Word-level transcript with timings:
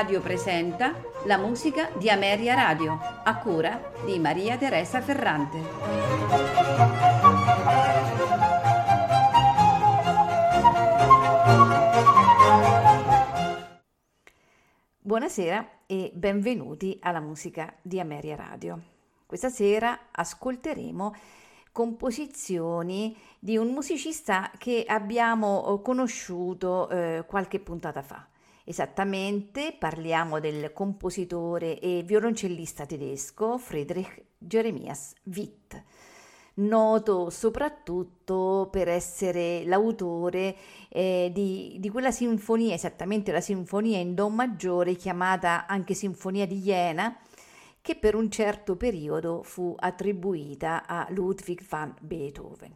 Radio 0.00 0.22
presenta 0.22 0.94
la 1.26 1.36
musica 1.36 1.90
di 1.98 2.08
Ameria 2.08 2.54
Radio, 2.54 2.98
a 3.22 3.36
cura 3.36 3.92
di 4.06 4.18
Maria 4.18 4.56
Teresa 4.56 5.02
Ferrante. 5.02 5.58
Buonasera 15.00 15.68
e 15.84 16.10
benvenuti 16.14 16.98
alla 17.02 17.20
musica 17.20 17.70
di 17.82 18.00
Ameria 18.00 18.36
Radio. 18.36 18.80
Questa 19.26 19.50
sera 19.50 20.06
ascolteremo 20.10 21.14
composizioni 21.72 23.14
di 23.38 23.58
un 23.58 23.68
musicista 23.68 24.50
che 24.56 24.82
abbiamo 24.88 25.78
conosciuto 25.82 26.88
eh, 26.88 27.24
qualche 27.26 27.60
puntata 27.60 28.00
fa. 28.00 28.26
Esattamente 28.64 29.74
parliamo 29.78 30.38
del 30.38 30.72
compositore 30.72 31.78
e 31.78 32.02
violoncellista 32.04 32.84
tedesco 32.84 33.56
Friedrich 33.56 34.24
Jeremias 34.36 35.14
Witt, 35.24 35.82
noto 36.54 37.30
soprattutto 37.30 38.68
per 38.70 38.88
essere 38.88 39.64
l'autore 39.64 40.54
eh, 40.88 41.30
di, 41.32 41.78
di, 41.80 41.88
quella 41.88 42.10
sinfonia, 42.10 42.74
esattamente 42.74 43.32
la 43.32 43.40
sinfonia 43.40 43.98
in 43.98 44.14
Do 44.14 44.28
maggiore 44.28 44.94
chiamata 44.94 45.66
anche 45.66 45.94
Sinfonia 45.94 46.46
di 46.46 46.60
Jena, 46.60 47.18
che 47.80 47.96
per 47.96 48.14
un 48.14 48.30
certo 48.30 48.76
periodo 48.76 49.42
fu 49.42 49.74
attribuita 49.76 50.86
a 50.86 51.06
Ludwig 51.10 51.66
van 51.66 51.94
Beethoven 52.00 52.74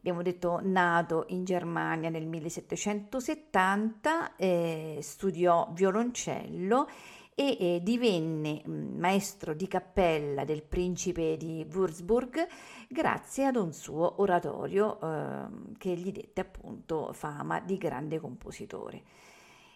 abbiamo 0.00 0.22
detto 0.22 0.60
nato 0.62 1.26
in 1.28 1.44
Germania 1.44 2.08
nel 2.08 2.26
1770, 2.26 4.36
eh, 4.36 4.98
studiò 5.02 5.70
violoncello 5.72 6.88
e 7.34 7.56
eh, 7.60 7.80
divenne 7.82 8.62
mm, 8.66 8.98
maestro 8.98 9.54
di 9.54 9.68
cappella 9.68 10.44
del 10.44 10.62
principe 10.62 11.36
di 11.36 11.66
Würzburg 11.70 12.46
grazie 12.88 13.44
ad 13.44 13.56
un 13.56 13.72
suo 13.72 14.20
oratorio 14.22 14.98
eh, 15.00 15.46
che 15.76 15.94
gli 15.94 16.12
dette 16.12 16.40
appunto 16.40 17.12
fama 17.12 17.60
di 17.60 17.76
grande 17.76 18.18
compositore. 18.18 19.02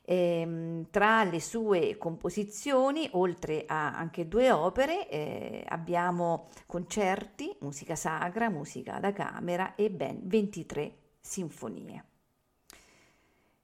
Eh, 0.07 0.85
tra 0.91 1.25
le 1.25 1.41
sue 1.41 1.97
composizioni, 1.97 3.09
oltre 3.13 3.65
a 3.67 3.97
anche 3.97 4.29
due 4.29 4.51
opere, 4.51 5.09
eh, 5.09 5.65
abbiamo 5.67 6.49
concerti, 6.67 7.57
musica 7.61 7.97
sacra, 7.97 8.51
musica 8.51 8.99
da 9.01 9.13
camera 9.13 9.75
e 9.75 9.91
ben 9.91 10.21
23 10.25 10.97
sinfonie. 11.21 12.05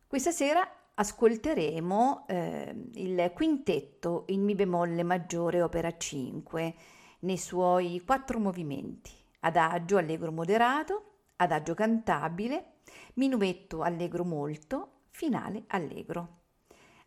Questa 0.07 0.31
sera 0.31 0.67
ascolteremo 0.95 2.25
eh, 2.27 2.75
il 2.95 3.31
quintetto 3.35 4.25
in 4.29 4.43
Mi 4.43 4.55
bemolle 4.55 5.03
maggiore 5.03 5.63
opera 5.63 5.97
5 5.97 6.75
nei 7.21 7.39
suoi 7.39 8.03
quattro 8.05 8.39
movimenti, 8.39 9.13
adagio 9.41 9.99
allegro 9.99 10.33
moderato, 10.33 11.05
adagio 11.37 11.75
cantabile, 11.75 12.77
minuetto 13.15 13.83
allegro 13.83 14.25
molto, 14.25 15.00
finale 15.11 15.65
allegro. 15.69 16.39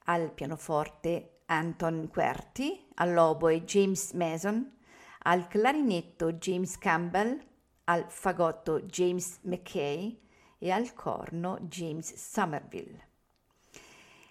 Al 0.06 0.32
pianoforte 0.32 1.42
Anton 1.46 2.09
Querti, 2.12 2.88
all'oboe 2.96 3.64
James 3.64 4.12
Mason, 4.14 4.78
al 5.23 5.48
clarinetto 5.48 6.34
James 6.34 6.78
Campbell, 6.78 7.42
al 7.86 8.06
fagotto 8.09 8.81
James 8.81 9.40
McKay 9.44 10.19
e 10.58 10.72
al 10.72 10.94
corno 10.94 11.59
James 11.62 12.13
Somerville. 12.16 13.08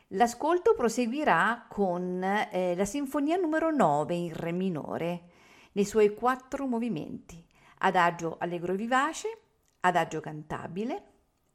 L'ascolto 0.09 0.75
proseguirà 0.75 1.67
con 1.69 2.23
eh, 2.23 2.75
la 2.77 2.85
sinfonia 2.85 3.37
numero 3.37 3.71
9 3.71 4.15
in 4.15 4.33
re 4.35 4.53
minore, 4.53 5.31
nei 5.73 5.87
suoi 5.87 6.15
quattro 6.15 6.67
movimenti, 6.67 7.43
adagio 7.79 8.37
allegro 8.39 8.75
vivace, 8.75 9.29
adagio 9.81 10.21
cantabile, 10.21 11.05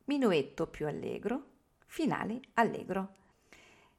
minuetto 0.06 0.66
più 0.68 0.88
allegro, 0.88 1.57
finale 1.88 2.42
allegro. 2.54 3.16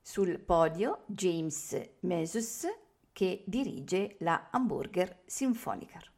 Sul 0.00 0.38
podio 0.38 1.02
James 1.06 1.96
Mesus 2.00 2.66
che 3.12 3.42
dirige 3.46 4.16
la 4.20 4.48
Hamburger 4.52 5.22
Symphoniker. 5.26 6.17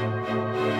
Música 0.00 0.79